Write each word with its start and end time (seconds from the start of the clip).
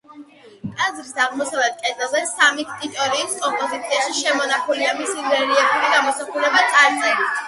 ტაძრის 0.77 1.09
აღმოსავლეთ 1.25 1.75
კედელზე 1.83 2.21
სამი 2.31 2.65
ქტიტორის 2.69 3.35
კომპოზიციაში, 3.43 4.15
შემონახულია 4.21 4.95
მისი 5.03 5.27
რელიეფური 5.29 5.93
გამოსახულება, 5.93 6.63
წარწერით. 6.73 7.37